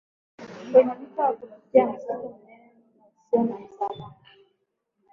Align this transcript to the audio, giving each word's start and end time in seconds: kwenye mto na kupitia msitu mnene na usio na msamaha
kwenye 0.71 0.93
mto 0.93 1.21
na 1.27 1.33
kupitia 1.33 1.85
msitu 1.85 2.35
mnene 2.43 2.69
na 2.97 3.03
usio 3.31 3.39
na 3.43 3.59
msamaha 3.65 4.15